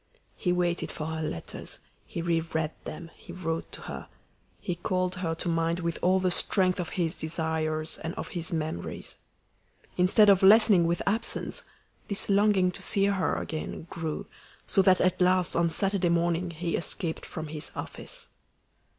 He 0.35 0.51
waited 0.51 0.91
for 0.91 1.05
her 1.05 1.21
letters; 1.21 1.77
he 2.07 2.23
re 2.23 2.39
read 2.41 2.71
them; 2.85 3.11
he 3.15 3.31
wrote 3.31 3.71
to 3.73 3.81
her. 3.81 4.07
He 4.59 4.73
called 4.73 5.17
her 5.17 5.35
to 5.35 5.47
mind 5.47 5.81
with 5.81 5.99
all 6.01 6.19
the 6.19 6.31
strength 6.31 6.79
of 6.79 6.89
his 6.97 7.15
desires 7.15 7.99
and 7.99 8.15
of 8.15 8.29
his 8.29 8.51
memories. 8.51 9.17
Instead 9.97 10.27
of 10.27 10.41
lessening 10.41 10.87
with 10.87 11.03
absence, 11.05 11.61
this 12.07 12.29
longing 12.29 12.71
to 12.71 12.81
see 12.81 13.05
her 13.05 13.35
again 13.35 13.85
grew, 13.91 14.25
so 14.65 14.81
that 14.81 14.99
at 14.99 15.21
last 15.21 15.55
on 15.55 15.69
Saturday 15.69 16.09
morning 16.09 16.49
he 16.49 16.75
escaped 16.75 17.23
from 17.23 17.49
his 17.49 17.69
office. 17.75 18.25